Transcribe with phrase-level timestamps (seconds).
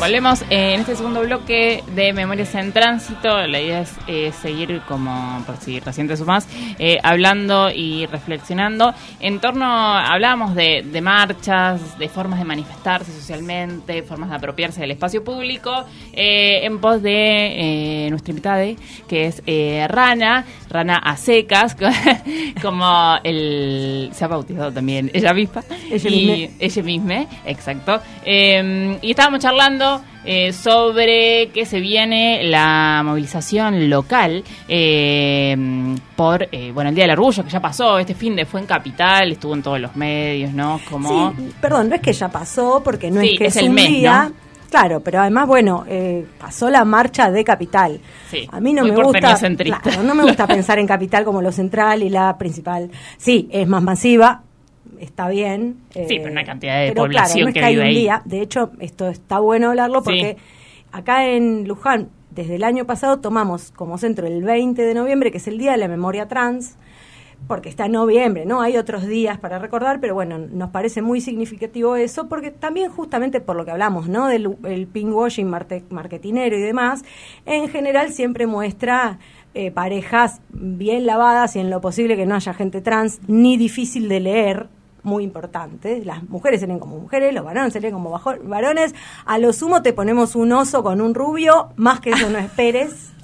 [0.00, 3.44] Volvemos en este segundo bloque de Memorias en Tránsito.
[3.48, 6.46] La idea es eh, seguir, como por si reciente más,
[6.78, 14.04] eh, hablando y reflexionando en torno, hablábamos de, de, marchas, de formas de manifestarse socialmente,
[14.04, 18.64] formas de apropiarse del espacio público, eh, en pos de eh, nuestra invitada,
[19.08, 21.76] que es eh, Rana, Rana a secas,
[22.62, 25.62] como el, se ha bautizado también ella misma.
[25.90, 26.54] Ella misma.
[26.58, 28.00] Ella misma, exacto.
[28.24, 35.56] Eh, y estábamos charlando eh, sobre que se viene la movilización local eh,
[36.16, 38.66] por, eh, bueno, el Día del Orgullo, que ya pasó, este fin de fue en
[38.66, 40.80] Capital, estuvo en todos los medios, ¿no?
[40.90, 41.30] Como...
[41.30, 43.68] Sí, perdón, no es que ya pasó, porque no Sí, es que es es, el
[43.70, 44.24] un mes, día.
[44.24, 44.47] ¿no?
[44.70, 48.00] Claro, pero además, bueno, eh, pasó la marcha de Capital.
[48.30, 51.52] Sí, A mí no me gusta, claro, no me gusta pensar en Capital como lo
[51.52, 52.90] central y la principal.
[53.16, 54.42] Sí, es más masiva,
[55.00, 55.76] está bien.
[55.94, 57.82] eh, Sí, pero una cantidad de pero población claro, no es que que hay un
[57.84, 57.94] ahí.
[57.94, 58.22] día.
[58.26, 60.04] De hecho, esto está bueno hablarlo Sí.
[60.04, 60.36] porque
[60.92, 65.38] acá en Luján, desde el año pasado, tomamos como centro el 20 de noviembre, que
[65.38, 66.76] es el Día de la Memoria Trans,
[67.46, 68.60] porque está en noviembre, ¿no?
[68.60, 73.40] Hay otros días para recordar, pero bueno, nos parece muy significativo eso, porque también justamente
[73.40, 74.26] por lo que hablamos, ¿no?
[74.26, 77.04] Del el pinkwashing marketinero y demás,
[77.46, 79.18] en general siempre muestra
[79.54, 84.08] eh, parejas bien lavadas y en lo posible que no haya gente trans, ni difícil
[84.08, 84.68] de leer,
[85.02, 86.04] muy importante.
[86.04, 88.94] Las mujeres se leen como mujeres, los varones se leen como varones.
[89.24, 93.12] A lo sumo te ponemos un oso con un rubio, más que eso no esperes.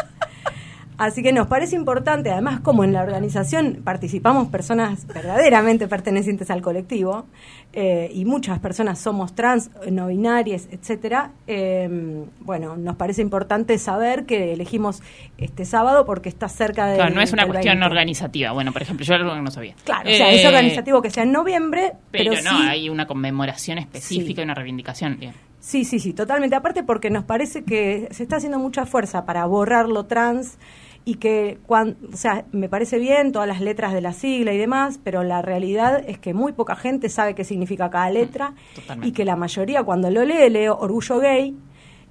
[0.96, 6.62] Así que nos parece importante, además como en la organización participamos personas verdaderamente pertenecientes al
[6.62, 7.26] colectivo
[7.72, 11.32] eh, y muchas personas somos trans, no binarias, etcétera.
[11.48, 15.02] eh, bueno, nos parece importante saber que elegimos
[15.38, 16.96] este sábado porque está cerca de.
[16.96, 18.52] Claro, no es una cuestión organizativa.
[18.52, 19.74] Bueno, por ejemplo, yo algo que no sabía.
[19.84, 22.88] Claro, o sea, es Eh, organizativo que sea en noviembre, Pero, pero, no, sí, hay
[22.88, 24.40] una conmemoración específica Sí.
[24.42, 25.18] y una reivindicación.
[25.18, 25.32] Bien.
[25.58, 26.54] Sí, sí, sí, totalmente.
[26.56, 30.58] Aparte porque nos parece que se está haciendo mucha fuerza para borrar lo trans
[31.06, 34.58] y que, cuan- o sea, me parece bien todas las letras de la sigla y
[34.58, 39.08] demás, pero la realidad es que muy poca gente sabe qué significa cada letra totalmente.
[39.08, 41.54] y que la mayoría cuando lo lee, lee orgullo gay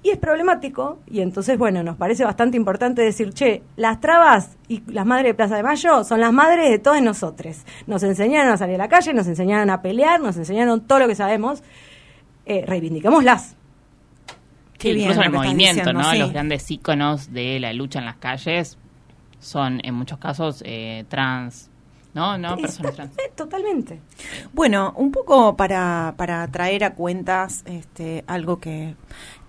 [0.04, 4.82] y es problemático y entonces, bueno, nos parece bastante importante decir, che, las trabas y
[4.92, 7.64] las madres de Plaza de Mayo son las madres de todos nosotros.
[7.86, 11.08] Nos enseñaron a salir a la calle, nos enseñaron a pelear, nos enseñaron todo lo
[11.08, 11.62] que sabemos.
[12.46, 13.56] Eh, reivindiquémoslas.
[14.78, 16.10] Qué Sí, incluso el movimiento, diciendo, ¿no?
[16.10, 16.18] sí.
[16.18, 18.76] Los grandes íconos de la lucha en las calles
[19.44, 21.70] son en muchos casos eh, trans,
[22.14, 22.38] ¿no?
[22.38, 23.12] No, personas trans.
[23.36, 24.00] totalmente.
[24.52, 28.96] Bueno, un poco para, para traer a cuentas este, algo que,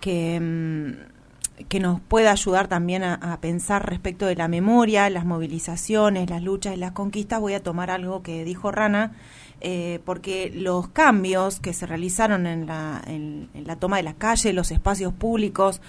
[0.02, 5.26] que, mm, que nos pueda ayudar también a, a pensar respecto de la memoria, las
[5.26, 9.14] movilizaciones, las luchas y las conquistas, voy a tomar algo que dijo Rana,
[9.62, 14.16] eh, porque los cambios que se realizaron en la, en, en la toma de las
[14.16, 15.82] calles, los espacios públicos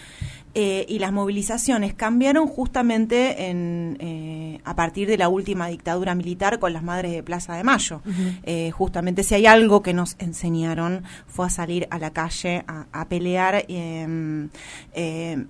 [0.59, 6.59] eh, y las movilizaciones cambiaron justamente en, eh, a partir de la última dictadura militar
[6.59, 8.00] con las madres de Plaza de Mayo.
[8.43, 12.87] Eh, justamente si hay algo que nos enseñaron fue a salir a la calle a,
[12.91, 13.67] a pelear.
[13.69, 14.49] eh,
[14.94, 15.44] eh,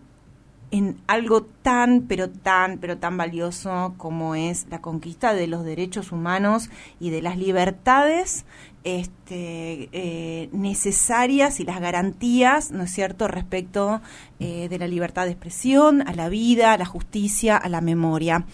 [0.72, 6.11] en algo tan, pero tan, pero tan valioso como es la conquista de los derechos
[6.11, 8.44] humanos y de las libertades
[8.83, 14.00] este, eh, necesarias y las garantías, ¿no es cierto?, respecto
[14.38, 18.47] eh, de la libertad de expresión, a la vida, a la justicia, a la memoria.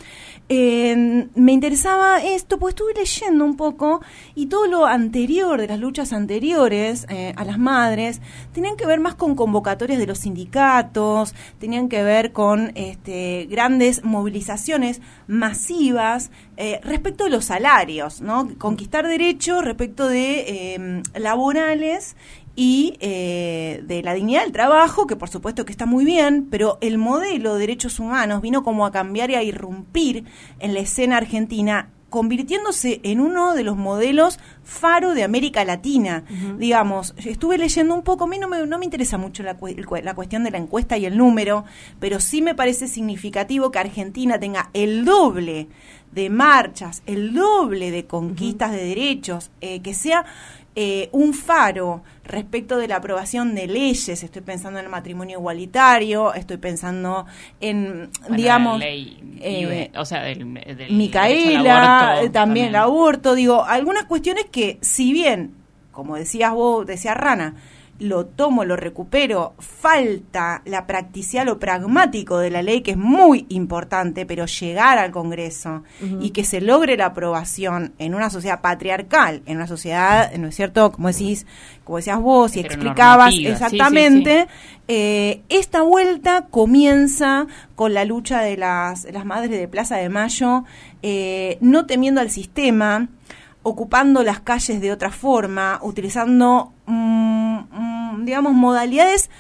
[0.49, 4.03] Eh, me interesaba esto, pues estuve leyendo un poco
[4.35, 8.21] y todo lo anterior, de las luchas anteriores eh, a las madres,
[8.53, 14.05] tenían que ver más con convocatorias de los sindicatos, tenían que ver con este, grandes
[14.05, 18.49] movilizaciones masivas eh, respecto de los salarios, ¿no?
[18.59, 22.15] Conquistar derechos respecto de eh, laborales
[22.55, 26.79] y eh, de la dignidad del trabajo, que por supuesto que está muy bien, pero
[26.81, 30.25] el modelo de derechos humanos vino como a cambiar y a irrumpir
[30.59, 36.25] en la escena argentina convirtiéndose en uno de los modelos faro de América Latina.
[36.59, 39.57] Digamos, estuve leyendo un poco, a mí no me, no me interesa mucho la,
[40.03, 41.65] la cuestión de la encuesta y el número,
[41.99, 45.69] pero sí me parece significativo que Argentina tenga el doble
[46.13, 50.27] de marchas, el doble de conquistas de derechos, eh, que sea
[50.75, 54.23] eh, un faro respecto de la aprobación de leyes.
[54.23, 57.27] Estoy pensando en el matrimonio igualitario, estoy pensando
[57.61, 62.77] en, Bueno, digamos, la ley, eh, o sea, del, del Micaela, aborto eh, también el
[62.77, 65.55] aborto, digo, algunas cuestiones que, si bien,
[65.91, 67.55] como decías vos, decía Rana,
[68.03, 73.47] lo tomo, lo recupero, falta la practicidad, lo pragmático de la ley, que es muy
[73.49, 75.85] importante, pero llegar al Congreso
[76.21, 80.57] y que se logre la aprobación en una sociedad patriarcal, en una sociedad, ¿no es
[80.57, 80.91] cierto?
[80.93, 81.47] Como decís,
[81.85, 84.49] como decías vos y explicabas exactamente,
[84.89, 87.47] eh, esta vuelta comienza
[87.77, 90.65] con la lucha de las, las madres de Plaza de Mayo,
[91.03, 93.09] eh, no temiendo al sistema,
[93.63, 99.31] ocupando las calles de otra forma, utilizando, mm, mm, digamos, modalidades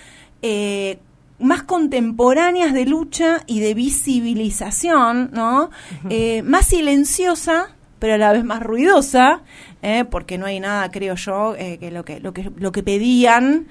[0.42, 0.98] eh,
[1.38, 5.70] más contemporáneas de lucha y de visibilización, ¿no?
[6.08, 9.42] Eh, más silenciosa, pero a la vez más ruidosa,
[9.82, 13.66] eh, porque no hay nada, creo yo, que lo que lo que lo que pedían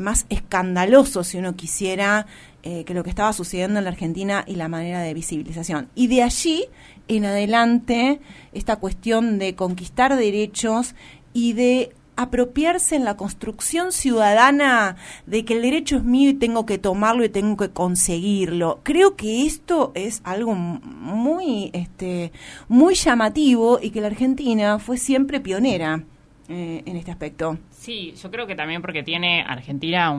[0.00, 2.26] más escandaloso, si uno quisiera,
[2.62, 5.88] que lo que estaba sucediendo en la Argentina y la manera de visibilización.
[5.94, 6.66] Y de allí
[7.08, 8.20] en adelante
[8.52, 10.94] esta cuestión de conquistar derechos
[11.32, 14.96] y de apropiarse en la construcción ciudadana
[15.26, 18.80] de que el derecho es mío y tengo que tomarlo y tengo que conseguirlo.
[18.82, 22.32] Creo que esto es algo muy este
[22.68, 26.04] muy llamativo y que la Argentina fue siempre pionera
[26.48, 27.58] eh, en este aspecto.
[27.70, 30.14] Sí, yo creo que también porque tiene Argentina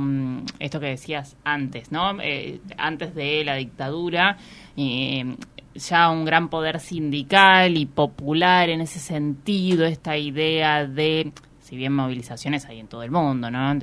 [0.59, 2.19] esto que decías antes, ¿no?
[2.21, 4.37] Eh, antes de la dictadura,
[5.75, 11.31] ya un gran poder sindical y popular en ese sentido, esta idea de
[11.73, 13.75] si bien movilizaciones hay en todo el mundo, ¿no?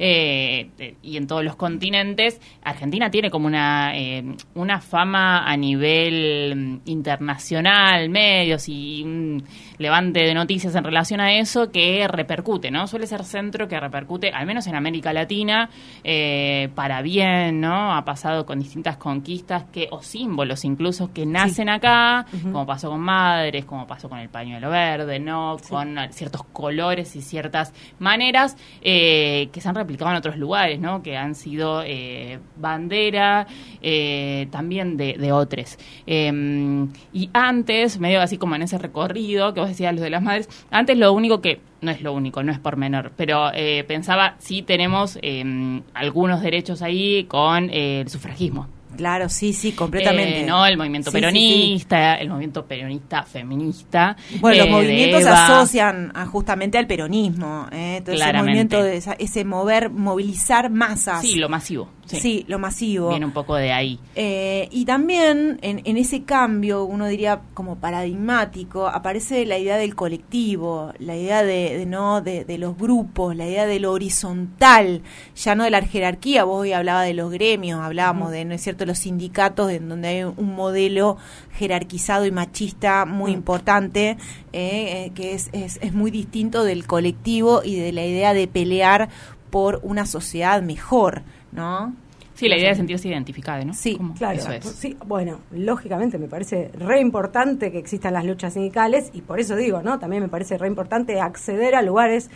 [0.00, 4.24] Eh, y en todos los continentes, Argentina tiene como una, eh,
[4.54, 9.44] una fama a nivel mm, internacional, medios y un
[9.78, 12.88] levante de noticias en relación a eso que repercute, ¿no?
[12.88, 15.70] Suele ser centro que repercute, al menos en América Latina,
[16.02, 17.94] eh, para bien, ¿no?
[17.94, 23.00] Ha pasado con distintas conquistas que o símbolos incluso que nacen acá, como pasó con
[23.00, 25.58] Madres, como pasó con el pañuelo verde, ¿no?
[25.68, 31.02] Con ciertos colores y ciertas maneras eh, que se han replicado en otros lugares, ¿no?
[31.02, 33.46] Que han sido eh, bandera
[33.82, 35.78] eh, también de, otros.
[36.06, 40.22] Em, y antes, medio así como en ese recorrido que vos decías, los de las
[40.22, 43.50] madres, antes lo único que no es lo único, no es por menor, pero
[43.86, 48.79] pensaba si tenemos em, algunos derechos ahí con el sufragismo.
[48.96, 50.40] Claro, sí, sí, completamente.
[50.40, 50.66] Eh, ¿no?
[50.66, 54.16] El movimiento peronista, el movimiento peronista feminista.
[54.40, 57.66] Bueno, los eh, movimientos se asocian justamente al peronismo.
[57.72, 57.96] ¿eh?
[57.98, 61.22] Entonces, ese movimiento, de ese mover, movilizar masas.
[61.22, 61.88] Sí, lo masivo.
[62.18, 62.44] Sí.
[62.48, 63.10] lo masivo.
[63.10, 63.98] Viene un poco de ahí.
[64.14, 70.92] Eh, y también en, ese cambio, uno diría como paradigmático, aparece la idea del colectivo,
[70.98, 75.02] la idea de, no de, los grupos, la idea de lo horizontal,
[75.36, 76.44] ya no de la jerarquía.
[76.44, 80.08] Vos hoy hablaba de los gremios, hablábamos de, ¿no es cierto?, los sindicatos, en donde
[80.08, 81.16] hay un modelo
[81.52, 83.34] jerarquizado y machista muy mm.
[83.34, 84.16] importante, eh,
[84.52, 89.08] eh, que es, es, es muy distinto del colectivo y de la idea de pelear
[89.50, 91.22] por una sociedad mejor.
[91.52, 91.94] ¿No?
[92.34, 93.74] Sí, la idea de sentirse identificada, ¿no?
[93.74, 94.40] Sí, claro.
[94.62, 99.56] Sí, bueno, lógicamente me parece re importante que existan las luchas sindicales y por eso
[99.56, 99.98] digo, ¿no?
[99.98, 102.30] También me parece re importante acceder a lugares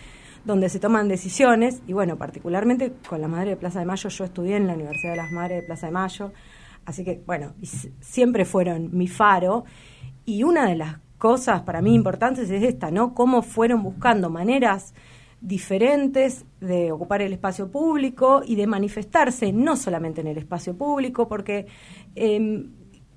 [0.44, 4.24] donde se toman decisiones y bueno, particularmente con la Madre de Plaza de Mayo, yo
[4.24, 6.32] estudié en la Universidad de las Madres de Plaza de Mayo,
[6.84, 7.54] así que bueno,
[8.00, 9.64] siempre fueron mi faro
[10.26, 13.14] y una de las cosas para mí importantes es esta, ¿no?
[13.14, 14.92] Cómo fueron buscando maneras
[15.44, 21.28] diferentes de ocupar el espacio público y de manifestarse no solamente en el espacio público,
[21.28, 21.66] porque
[22.16, 22.66] eh,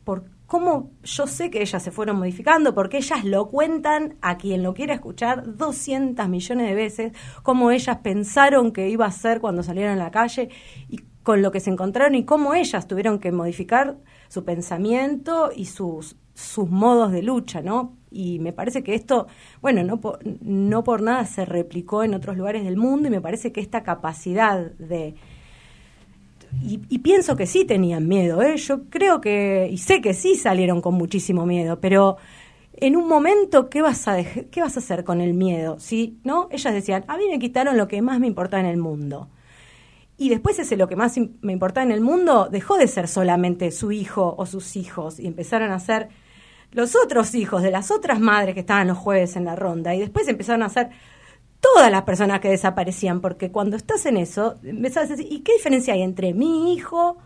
[0.03, 4.61] por cómo yo sé que ellas se fueron modificando, porque ellas lo cuentan a quien
[4.61, 7.13] lo quiera escuchar 200 millones de veces,
[7.43, 10.49] cómo ellas pensaron que iba a ser cuando salieron a la calle
[10.89, 15.65] y con lo que se encontraron y cómo ellas tuvieron que modificar su pensamiento y
[15.65, 17.96] sus, sus modos de lucha, ¿no?
[18.11, 19.27] Y me parece que esto,
[19.61, 23.21] bueno, no por, no por nada se replicó en otros lugares del mundo y me
[23.21, 25.15] parece que esta capacidad de...
[26.63, 28.55] Y, pienso que sí tenían miedo, ¿eh?
[28.55, 32.15] yo creo que, y sé que sí salieron con muchísimo miedo, pero
[32.73, 35.77] en un momento, ¿qué vas a, qué vas a hacer con el miedo?
[35.79, 36.19] ¿Sí?
[36.23, 36.47] ¿No?
[36.49, 39.29] Ellas decían, a mí me quitaron lo que más me importa en el mundo.
[40.17, 43.71] Y después ese lo que más me importa en el mundo dejó de ser solamente
[43.71, 46.09] su hijo o sus hijos y empezaron a ser
[46.71, 49.99] los otros hijos de las otras madres que estaban los jueves en la ronda y
[49.99, 50.89] después empezaron a hacer
[51.59, 55.53] todas las personas que desaparecían, porque cuando estás en eso, empezás a decir, ¿y qué
[55.53, 57.17] diferencia hay entre mi hijo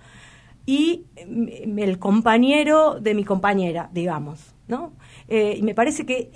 [0.65, 4.53] y el compañero de mi compañera, digamos?
[4.67, 4.93] ¿no?
[5.27, 6.31] Eh, y me parece que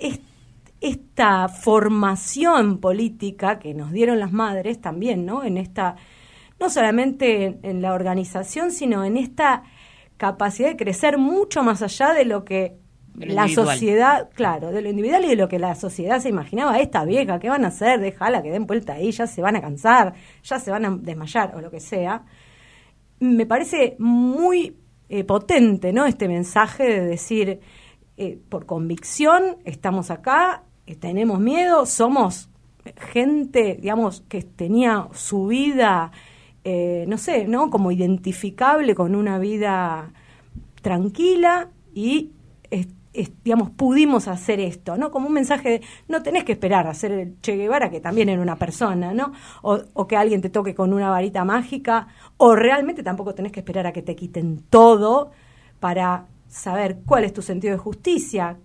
[0.80, 5.42] esta formación política que nos dieron las madres también, ¿no?
[5.42, 5.96] En esta,
[6.60, 9.64] no solamente en la organización, sino en esta
[10.18, 12.76] capacidad de crecer mucho más allá de lo que
[13.18, 17.04] la sociedad, claro, de lo individual y de lo que la sociedad se imaginaba, esta
[17.04, 18.00] vieja, ¿qué van a hacer?
[18.00, 21.54] Déjala que den vuelta ahí, ya se van a cansar, ya se van a desmayar
[21.54, 22.24] o lo que sea.
[23.18, 24.76] Me parece muy
[25.08, 26.04] eh, potente, ¿no?
[26.04, 27.60] Este mensaje de decir,
[28.16, 32.50] eh, por convicción, estamos acá, eh, tenemos miedo, somos
[33.12, 36.12] gente, digamos, que tenía su vida,
[37.06, 37.70] no sé, ¿no?
[37.70, 40.12] Como identificable con una vida
[40.82, 42.32] tranquila y
[43.42, 45.10] digamos, pudimos hacer esto, ¿no?
[45.10, 48.28] Como un mensaje de, no tenés que esperar a ser el Che Guevara, que también
[48.28, 49.32] era una persona, ¿no?
[49.62, 53.60] O, o, que alguien te toque con una varita mágica, o realmente tampoco tenés que
[53.60, 55.30] esperar a que te quiten todo
[55.80, 58.58] para saber cuál es tu sentido de justicia,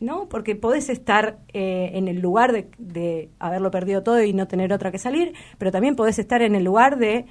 [0.00, 0.28] ¿no?
[0.28, 4.72] Porque podés estar eh, en el lugar de, de haberlo perdido todo y no tener
[4.72, 7.26] otra que salir, pero también podés estar en el lugar de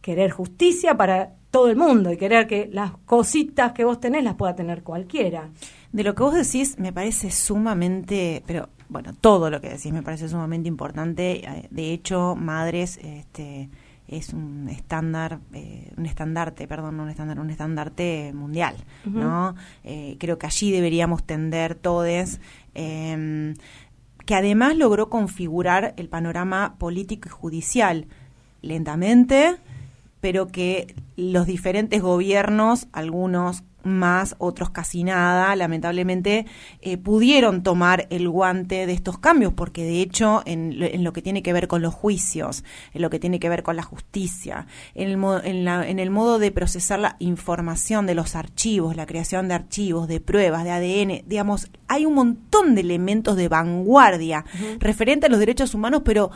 [0.00, 4.34] querer justicia para todo el mundo y querer que las cositas que vos tenés las
[4.34, 5.48] pueda tener cualquiera.
[5.90, 10.02] De lo que vos decís me parece sumamente, pero bueno, todo lo que decís me
[10.02, 11.48] parece sumamente importante.
[11.48, 13.70] Eh, de hecho, Madres este,
[14.06, 19.54] es un estándar, eh, un estandarte, perdón, un estándar, un estandarte mundial, ¿no?
[19.82, 22.38] Eh, creo que allí deberíamos tender todos.
[22.74, 23.54] Em,
[24.26, 28.06] que además logró configurar el panorama político y judicial
[28.60, 29.56] lentamente,
[30.26, 36.46] pero que los diferentes gobiernos, algunos más, otros casi nada, lamentablemente,
[36.82, 41.44] eh, pudieron tomar el guante de estos cambios, porque de hecho, en, lo que tiene
[41.44, 44.66] que ver con los juicios, en lo que tiene que ver con la justicia,
[44.96, 48.96] en el, modo, en, la, en el modo de procesar la información de los archivos,
[48.96, 53.48] la creación de archivos, de pruebas, de ADN, digamos, hay un montón de elementos de
[53.48, 54.44] vanguardia
[54.80, 56.32] referente a los derechos humanos, pero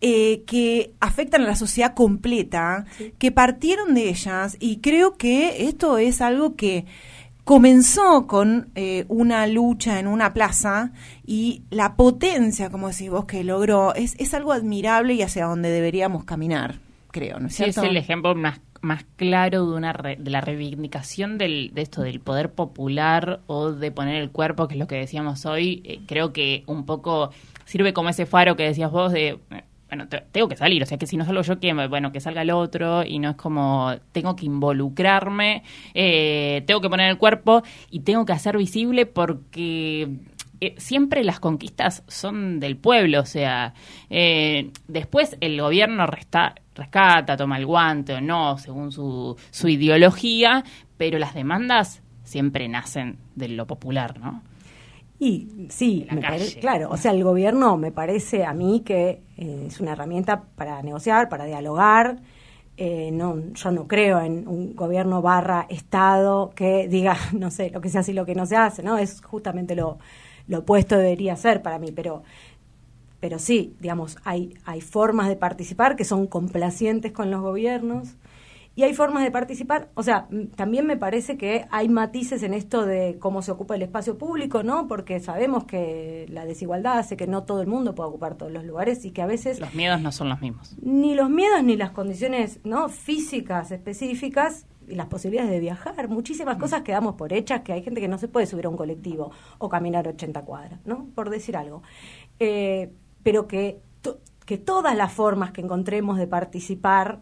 [0.00, 2.84] eh, que afectan a la sociedad completa,
[3.18, 6.86] que partieron de ellas y creo que esto es algo que
[7.48, 10.92] comenzó con eh, una lucha en una plaza
[11.26, 15.70] y la potencia, como decís vos, que logró, es, es algo admirable y hacia donde
[15.70, 16.76] deberíamos caminar,
[17.10, 17.82] creo, ¿no es cierto?
[17.82, 22.20] es el ejemplo más, más claro de, una de la reivindicación del, de esto, del
[22.20, 25.80] poder popular o de poner el cuerpo, que es lo que decíamos hoy.
[25.86, 27.30] Eh, creo que un poco
[27.64, 29.38] sirve como ese faro que decías vos de
[29.88, 32.42] bueno, tengo que salir, o sea que si no salgo yo, que bueno, que salga
[32.42, 35.62] el otro y no es como tengo que involucrarme,
[35.94, 40.08] eh, tengo que poner el cuerpo y tengo que hacer visible porque
[40.60, 43.74] eh, siempre las conquistas son del pueblo, o sea,
[44.10, 50.64] eh, después el gobierno resta, rescata, toma el guante o no, según su, su ideología,
[50.96, 54.42] pero las demandas siempre nacen de lo popular, ¿no?
[55.20, 56.06] Y sí,
[56.60, 60.80] claro, o sea, el gobierno me parece a mí que eh, es una herramienta para
[60.82, 62.20] negociar, para dialogar.
[62.76, 67.80] Eh, no, yo no creo en un gobierno barra Estado que diga, no sé, lo
[67.80, 68.96] que se hace y lo que no se hace, ¿no?
[68.96, 69.98] Es justamente lo,
[70.46, 72.22] lo opuesto debería ser para mí, pero,
[73.18, 78.14] pero sí, digamos, hay, hay formas de participar que son complacientes con los gobiernos
[78.78, 79.88] y hay formas de participar.
[79.94, 83.82] O sea, también me parece que hay matices en esto de cómo se ocupa el
[83.82, 84.86] espacio público, ¿no?
[84.86, 88.64] Porque sabemos que la desigualdad hace que no todo el mundo pueda ocupar todos los
[88.64, 89.58] lugares y que a veces...
[89.58, 90.76] Los miedos no son los mismos.
[90.80, 96.08] Ni los miedos ni las condiciones no físicas específicas y las posibilidades de viajar.
[96.08, 96.60] Muchísimas mm.
[96.60, 98.76] cosas que damos por hechas, que hay gente que no se puede subir a un
[98.76, 101.08] colectivo o caminar 80 cuadras, ¿no?
[101.16, 101.82] Por decir algo.
[102.38, 102.92] Eh,
[103.24, 103.80] pero que,
[104.46, 107.18] que todas las formas que encontremos de participar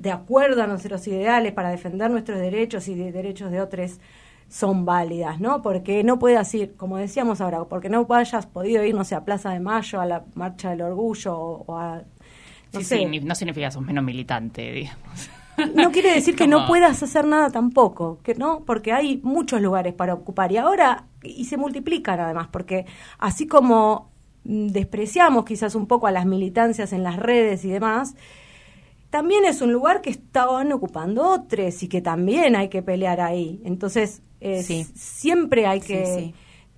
[0.00, 4.00] de acuerdo a nuestros ideales para defender nuestros derechos y de derechos de otros
[4.48, 5.60] son válidas, ¿no?
[5.62, 9.24] Porque no puedes ir, como decíamos ahora, porque no hayas podido ir, no sé, a
[9.24, 12.02] Plaza de Mayo, a la Marcha del Orgullo o, a...
[12.72, 15.30] No sí, sí, no significa que sos menos militante, digamos.
[15.74, 19.92] No quiere decir que no puedas hacer nada tampoco, que no, porque hay muchos lugares
[19.92, 22.86] para ocupar y ahora y se multiplican además, porque
[23.18, 24.10] así como
[24.44, 28.14] despreciamos quizás un poco a las militancias en las redes y demás,
[29.10, 33.60] también es un lugar que estaban ocupando otros y que también hay que pelear ahí.
[33.64, 34.22] Entonces,
[34.94, 36.32] siempre hay que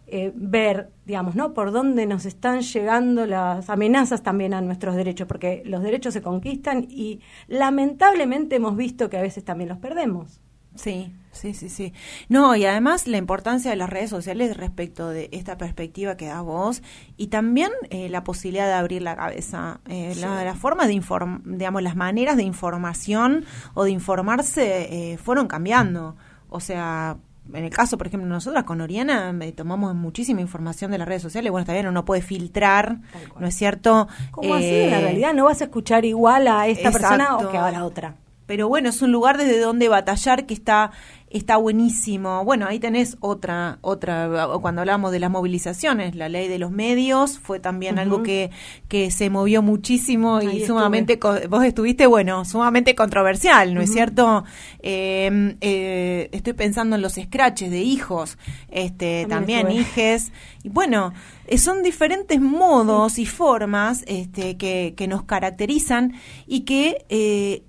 [0.07, 1.55] eh, ver, digamos, ¿no?
[1.55, 6.21] Por dónde nos están llegando las amenazas también a nuestros derechos, porque los derechos se
[6.21, 10.42] conquistan y lamentablemente hemos visto que a veces también los perdemos.
[10.75, 11.93] Sí, sí, sí, sí.
[12.29, 16.41] No, y además la importancia de las redes sociales respecto de esta perspectiva que da
[16.41, 16.83] vos
[17.17, 19.81] y también eh, la posibilidad de abrir la cabeza.
[19.89, 25.47] Eh, la, forma de informar, digamos, las maneras de información o de informarse eh, fueron
[25.47, 26.17] cambiando.
[26.49, 27.19] O sea,
[27.53, 31.51] en el caso, por ejemplo, nosotras con Oriana tomamos muchísima información de las redes sociales.
[31.51, 33.01] Bueno, está bien, uno puede filtrar,
[33.39, 34.09] ¿no es cierto?
[34.31, 34.65] ¿Cómo así?
[34.67, 37.85] En la realidad no vas a escuchar igual a esta persona o que a la
[37.85, 40.93] otra pero bueno, es un lugar desde donde batallar que está
[41.33, 42.45] está buenísimo.
[42.45, 47.39] Bueno, ahí tenés otra, otra, cuando hablamos de las movilizaciones, la ley de los medios
[47.39, 48.51] fue también algo que,
[48.89, 51.19] que se movió muchísimo y sumamente,
[51.49, 54.45] vos estuviste, bueno, sumamente controversial, ¿no es cierto?
[54.81, 58.37] Em, eh, estoy pensando en los scratches de hijos,
[58.69, 60.33] este, también, también hijes,
[60.63, 61.15] y bueno,
[61.47, 66.13] eh, son diferentes modos y formas este, que, que nos caracterizan
[66.47, 67.63] y que eh,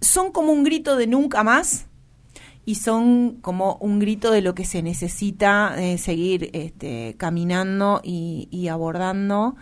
[0.00, 1.86] son como un grito de nunca más
[2.66, 8.48] y son como un grito de lo que se necesita eh, seguir este, caminando y,
[8.50, 9.56] y abordando.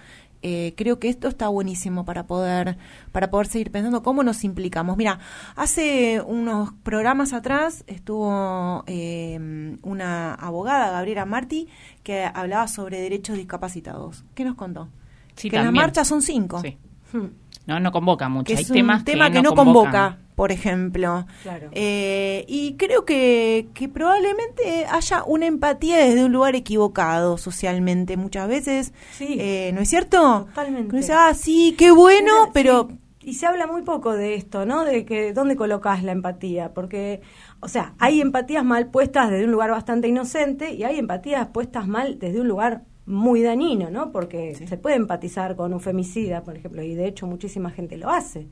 [0.45, 2.77] Eh, creo que esto está buenísimo para poder
[3.13, 4.97] para poder seguir pensando cómo nos implicamos.
[4.97, 5.21] Mira,
[5.55, 11.69] hace unos programas atrás estuvo eh, una abogada, Gabriela Martí,
[12.03, 14.25] que hablaba sobre derechos discapacitados.
[14.35, 14.89] ¿Qué nos contó?
[15.37, 16.61] que en las marchas son cinco.
[16.61, 16.77] Sí.
[17.13, 17.27] Hmm.
[17.67, 18.53] No, no convoca mucho.
[18.53, 21.27] es un tema que, no, convoca, por ejemplo.
[21.71, 28.49] Eh, y creo que, que probablemente haya una empatía desde un lugar equivocado socialmente muchas
[28.49, 28.93] veces.
[29.13, 29.37] Sí.
[29.39, 30.47] Eh, ¿No es cierto?
[30.49, 30.97] Totalmente.
[30.97, 32.89] Dice, ah, sí, qué bueno, pero...
[33.25, 34.85] Y se habla muy poco de esto, ¿no?
[34.85, 37.21] De que dónde colocas la empatía, porque,
[37.61, 41.87] o sea, hay empatías mal puestas desde un lugar bastante inocente y hay empatías puestas
[41.87, 44.11] mal desde un lugar muy dañino, ¿no?
[44.11, 48.11] Porque se puede empatizar con un femicida, por ejemplo, y de hecho muchísima gente lo
[48.11, 48.49] hace.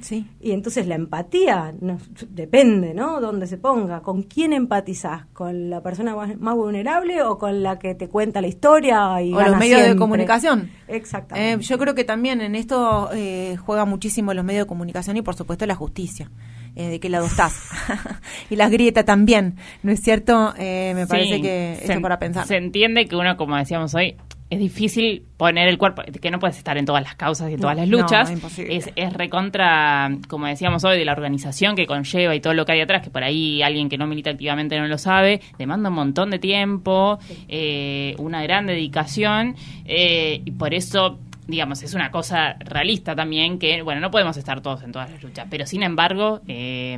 [0.00, 0.26] Sí.
[0.40, 1.72] Y entonces la empatía
[2.28, 3.20] depende, ¿no?
[3.20, 4.02] Dónde se ponga.
[4.02, 5.26] ¿Con quién empatizás?
[5.32, 9.22] ¿Con la persona más, vulnerable o con la que te cuenta la historia?
[9.22, 10.70] Y o los medios de comunicación.
[10.88, 11.62] Exactamente.
[11.62, 15.22] Eh, yo creo que también en esto eh, juega muchísimo los medios de comunicación y
[15.22, 16.28] por supuesto la justicia.
[16.74, 17.68] Eh, de qué lado estás.
[18.50, 20.54] y las grietas también, ¿no es cierto?
[20.58, 22.46] Eh, me parece que es para pensar.
[22.46, 24.16] Se entiende que uno, como decíamos hoy,
[24.48, 27.60] es difícil poner el cuerpo, que no puedes estar en todas las causas y en
[27.60, 28.30] todas las luchas.
[28.58, 32.72] es, es, recontra, como decíamos hoy, de la organización que conlleva y todo lo que
[32.72, 35.94] hay atrás, que por ahí alguien que no milita activamente no lo sabe, demanda un
[35.94, 43.14] montón de tiempo, eh, una gran dedicación, y por eso digamos, es una cosa realista
[43.14, 46.96] también que, bueno, no podemos estar todos en todas las luchas, pero sin embargo, eh,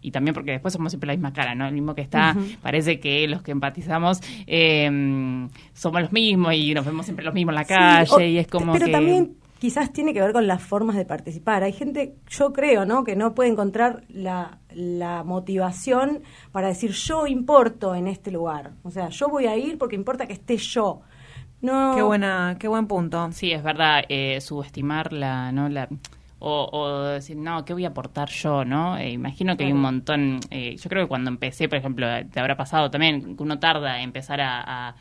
[0.00, 1.66] y también porque después somos siempre la misma cara, ¿no?
[1.66, 6.84] El mismo que está, parece que los que empatizamos eh, somos los mismos y nos
[6.84, 10.20] vemos siempre los mismos en la calle y es como pero también quizás tiene que
[10.20, 11.62] ver con las formas de participar.
[11.62, 13.02] Hay gente, yo creo, ¿no?
[13.02, 16.22] Que no puede encontrar la, la motivación
[16.52, 18.72] para decir yo importo en este lugar.
[18.82, 21.00] O sea, yo voy a ir porque importa que esté yo.
[21.64, 21.94] No.
[21.96, 23.32] Qué buena, qué buen punto.
[23.32, 25.70] Sí, es verdad, eh, subestimar la, ¿no?
[25.70, 25.88] La,
[26.38, 28.98] o, decir, no, ¿qué voy a aportar yo, no?
[28.98, 32.38] Eh, imagino que hay un montón, eh, yo creo que cuando empecé, por ejemplo, te
[32.38, 34.94] habrá pasado también, que uno tarda en empezar a a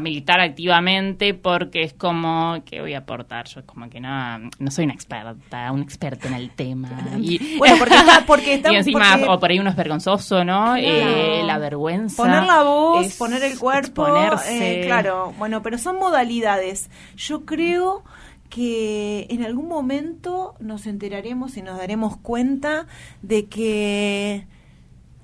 [0.00, 4.70] militar activamente porque es como que voy a aportar yo es como que no no
[4.70, 6.90] soy una experta un experto en el tema.
[7.22, 10.76] Y bueno porque está porque está y encima o por ahí uno es vergonzoso no
[10.76, 15.34] eh, la vergüenza poner la voz poner el cuerpo ponerse eh, claro.
[15.38, 16.90] Bueno pero son modalidades.
[17.16, 18.04] Yo creo
[18.48, 22.86] que en algún momento nos enteraremos y nos daremos cuenta
[23.22, 24.46] de que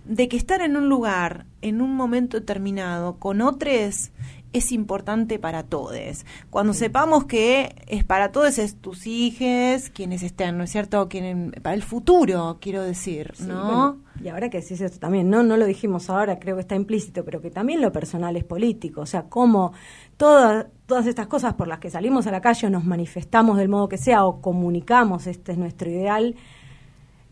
[0.06, 4.10] de que estar en un lugar en un momento determinado con otros
[4.52, 6.24] es importante para todos.
[6.50, 11.08] Cuando sepamos que es para todos, es tus hijos, quienes estén, ¿no es cierto?
[11.08, 13.98] Quien, para el futuro, quiero decir, ¿no?
[14.22, 17.24] y ahora que decís esto también, no, no lo dijimos ahora, creo que está implícito,
[17.24, 19.72] pero que también lo personal es político, o sea, cómo
[20.16, 23.68] todas, todas estas cosas por las que salimos a la calle o nos manifestamos del
[23.68, 26.34] modo que sea o comunicamos, este es nuestro ideal,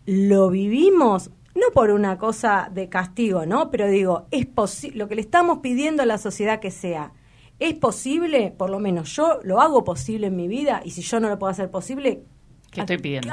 [0.07, 3.71] lo vivimos no por una cosa de castigo, ¿no?
[3.71, 7.12] Pero digo, es posible, lo que le estamos pidiendo a la sociedad que sea,
[7.59, 8.55] ¿es posible?
[8.57, 11.38] Por lo menos yo lo hago posible en mi vida y si yo no lo
[11.38, 12.23] puedo hacer posible...
[12.71, 13.33] ¿Qué estoy pidiendo?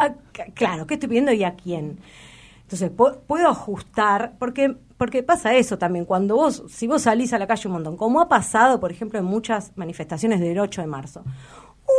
[0.54, 2.00] claro, ¿qué estoy pidiendo y a quién?
[2.62, 2.92] Entonces,
[3.28, 7.68] puedo ajustar, porque, porque pasa eso también, cuando vos, si vos salís a la calle
[7.68, 11.24] un montón, como ha pasado, por ejemplo, en muchas manifestaciones del 8 de marzo,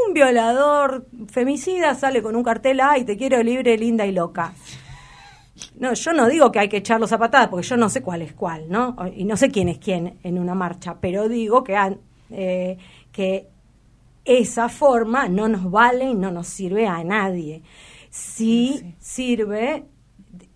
[0.07, 4.55] un violador femicida sale con un cartel, ay, te quiero libre, linda y loca.
[5.79, 8.23] No, yo no digo que hay que echarlos a patadas, porque yo no sé cuál
[8.23, 8.97] es cuál, ¿no?
[9.15, 11.77] Y no sé quién es quién en una marcha, pero digo que,
[12.31, 12.79] eh,
[13.11, 13.49] que
[14.25, 17.63] esa forma no nos vale y no nos sirve a nadie.
[18.11, 19.85] Sí, sirve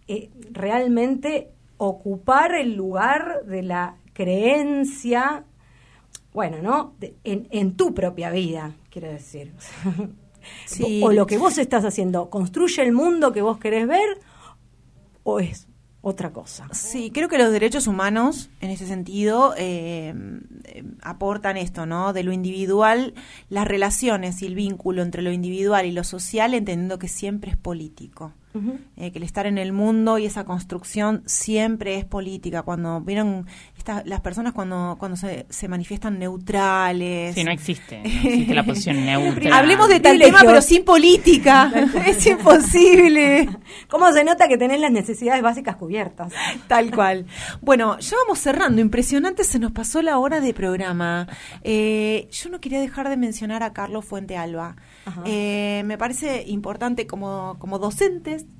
[0.06, 5.44] eh, realmente ocupar el lugar de la creencia,
[6.32, 6.94] bueno, ¿no?
[7.24, 9.52] en, en tu propia vida, quiero decir.
[10.64, 11.02] Sí.
[11.04, 14.18] o lo que vos estás haciendo, construye el mundo que vos querés ver
[15.28, 15.68] o es
[16.00, 16.68] otra cosa.
[16.72, 20.14] Sí, creo que los derechos humanos, en ese sentido, eh,
[20.64, 22.12] eh, aportan esto, ¿no?
[22.12, 23.14] De lo individual,
[23.50, 27.56] las relaciones y el vínculo entre lo individual y lo social, entendiendo que siempre es
[27.56, 28.32] político.
[28.96, 32.62] Eh, que el estar en el mundo y esa construcción siempre es política.
[32.62, 33.46] Cuando vieron
[34.04, 37.34] las personas cuando, cuando se, se manifiestan neutrales.
[37.34, 39.56] Sí, no existe, no existe la posición neutra.
[39.56, 41.72] Hablemos de tal tema, pero sin política.
[42.06, 43.48] es imposible.
[43.88, 46.32] ¿Cómo se nota que tenés las necesidades básicas cubiertas?
[46.66, 47.26] Tal cual.
[47.60, 48.80] Bueno, ya vamos cerrando.
[48.80, 51.26] Impresionante, se nos pasó la hora de programa.
[51.62, 54.76] Eh, yo no quería dejar de mencionar a Carlos Fuente Alba.
[55.24, 57.78] Eh, me parece importante como, como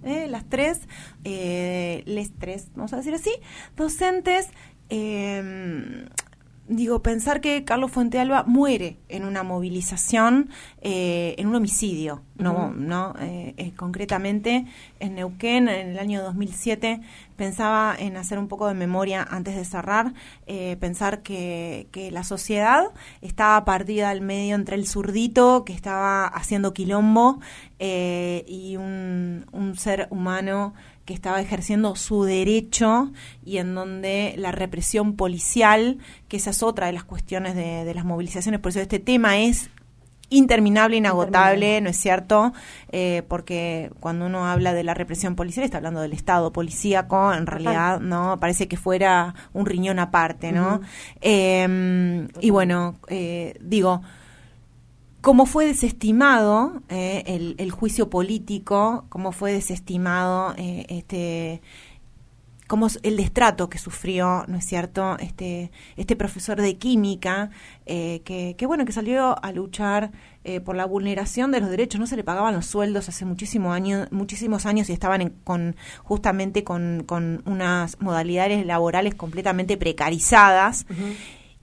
[0.05, 0.81] eh, las tres,
[1.25, 3.33] les tres, vamos a decir así,
[3.77, 4.49] docentes
[4.91, 6.07] eh,
[6.69, 10.51] digo, pensar que Carlos Fuentealba muere en una movilización,
[10.83, 14.67] eh, en un homicidio, no, no eh, eh, concretamente
[15.01, 17.01] en Neuquén en el año 2007
[17.35, 20.13] pensaba en hacer un poco de memoria antes de cerrar,
[20.79, 22.85] pensar que, que, la sociedad
[23.23, 27.41] estaba partida al medio entre el zurdito que estaba haciendo quilombo
[27.79, 30.75] y un, un ser humano
[31.09, 33.11] que estaba ejerciendo su derecho
[33.43, 35.97] y en donde la represión policial,
[36.29, 39.71] que esa es otra de las cuestiones de, las movilizaciones, por eso este tema es
[40.29, 42.53] interminable, inagotable, ¿no es cierto?
[42.93, 47.47] Eh, porque cuando uno habla de la represión policial está hablando del Estado policíaco, en
[47.47, 50.83] realidad no parece que fuera un riñón aparte, ¿no?
[51.23, 54.03] Em, y bueno, eh, digo,
[55.29, 61.61] cómo fue desestimado eh, el, juicio político, cómo fue desestimado eh, este
[62.67, 67.51] cómo el destrato que sufrió, ¿no es cierto?, este, este profesor de química,
[67.85, 70.13] eh, que, bueno, que salió a luchar
[70.65, 74.11] por la vulneración de los derechos, no se le pagaban los sueldos hace muchísimos años,
[74.11, 80.87] muchísimos años y estaban con, justamente con, con, unas modalidades laborales completamente precarizadas.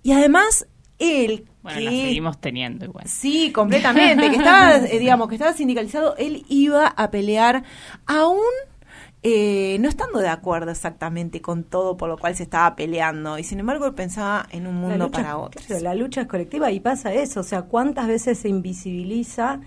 [0.03, 0.67] Y además,
[0.99, 3.07] él bueno, la seguimos teniendo igual.
[3.07, 4.29] Sí, completamente.
[4.29, 7.63] que estaba, eh, digamos, que estaba sindicalizado, él iba a pelear
[8.05, 8.37] aún
[9.23, 13.39] eh, no estando de acuerdo exactamente con todo por lo cual se estaba peleando.
[13.39, 15.67] Y sin embargo, él pensaba en un mundo para otros.
[15.81, 17.39] la lucha es colectiva y pasa eso.
[17.39, 19.59] O sea, ¿cuántas veces se invisibiliza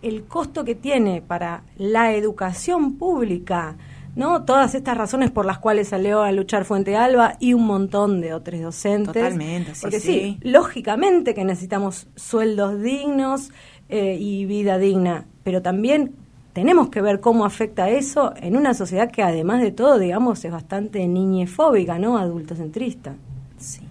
[0.00, 3.76] el costo que tiene para la educación pública?
[4.16, 4.44] ¿No?
[4.44, 8.34] Todas estas razones por las cuales salió a luchar Fuente Alba y un montón de
[8.34, 9.14] otros docentes.
[9.14, 13.50] Totalmente, sí, Porque sí, lógicamente que necesitamos sueldos dignos
[13.88, 16.14] eh, y vida digna, pero también
[16.52, 20.52] tenemos que ver cómo afecta eso en una sociedad que además de todo, digamos, es
[20.52, 22.16] bastante niñefóbica, ¿no?
[22.16, 23.16] Adultocentrista.
[23.58, 23.82] Sí,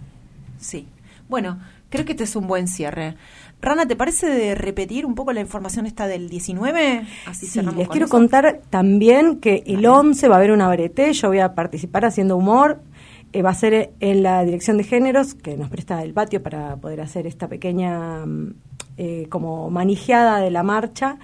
[0.57, 0.88] sí.
[1.27, 1.59] Bueno,
[1.89, 3.15] creo que este es un buen cierre.
[3.63, 7.06] Rana, ¿te parece de repetir un poco la información esta del 19?
[7.26, 11.30] Así sí, les quiero contar también que el 11 va a haber una varieté, yo
[11.30, 12.82] voy a participar haciendo humor,
[13.32, 16.76] eh, va a ser en la dirección de géneros, que nos presta el patio para
[16.76, 18.54] poder hacer esta pequeña mm,
[18.97, 21.17] eh, como manijeada de la marcha.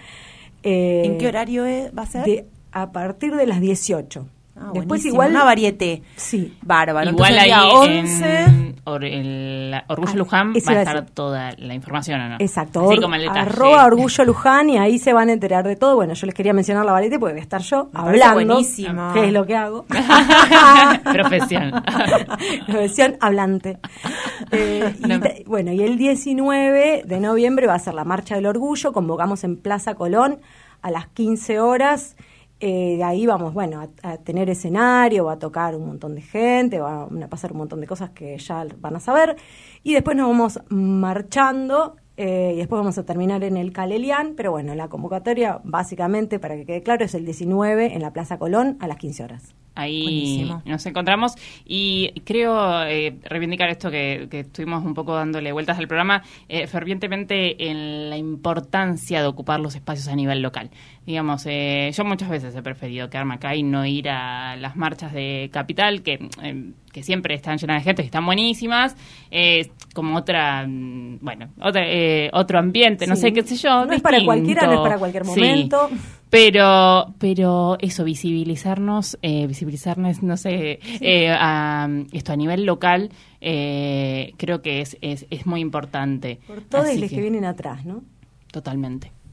[0.63, 1.65] ¿En qué horario
[1.97, 2.45] va a ser?
[2.71, 4.28] a partir de las 18.
[4.56, 6.04] Ah, Después igual una varieté.
[6.15, 6.54] Sí.
[6.62, 7.12] Bárbaro.
[7.12, 12.30] Igual ahí 11 en el Orgullo ah, Luján va a estar toda la información, ¿o
[12.30, 12.36] no?
[12.39, 12.89] Exacto.
[12.89, 15.95] Así como el Arroba Orgullo Luján y ahí se van a enterar de todo.
[15.95, 18.34] Bueno, yo les quería mencionar la varieté porque voy a estar yo hablando.
[18.34, 19.13] Buenísimo.
[19.15, 19.86] Es lo que hago.
[21.04, 21.71] Profesión.
[22.67, 23.78] Profesión hablante.
[24.52, 28.91] Eh, y, bueno, y el 19 de noviembre va a ser la Marcha del Orgullo.
[28.93, 30.39] Convocamos en Plaza Colón
[30.82, 32.15] a las 15 horas
[32.60, 36.80] eh, de ahí vamos, bueno, a, tener escenario, va a tocar un montón de gente,
[36.80, 39.38] va a pasar un montón de cosas que ya van a saber.
[39.84, 44.52] Y después nos vamos marchando eh, y después vamos a terminar en el Calelian, pero
[44.52, 48.78] bueno, la convocatoria básicamente, para que quede claro, es el 19 en la Plaza Colón
[48.82, 49.56] a las 15 horas.
[49.80, 51.34] Ahí nos encontramos
[51.65, 57.70] y creo eh, reivindicar esto que, estuvimos un poco dándole vueltas al programa eh, fervientemente
[57.70, 60.70] en la importancia de ocupar los espacios a nivel local.
[61.06, 65.13] Digamos, eh, yo muchas veces he preferido quedarme acá y no ir a las marchas
[65.13, 66.30] de capital, que,
[66.92, 68.96] que siempre están llenas de gente, que están buenísimas,
[69.96, 71.84] como otra, mm, bueno, otra,
[72.34, 73.86] otro ambiente, no sé qué sé yo.
[73.86, 75.89] No es para cualquiera, no es para cualquier momento.
[76.30, 83.10] Pero, pero eso, visibilizarnos, eh, visibilizarnos, no sé, eh, a, esto a nivel local,
[83.42, 86.39] eh, creo que es, es, es muy importante.
[86.46, 88.04] Por todos los que, vienen atrás, ¿no?
[88.52, 89.12] Totalmente.